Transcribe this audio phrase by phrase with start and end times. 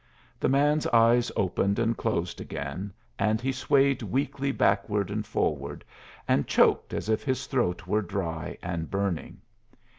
[0.39, 5.85] The man's eyes opened and closed again, and he swayed weakly backward and forward,
[6.27, 9.41] and choked as if his throat were dry and burning.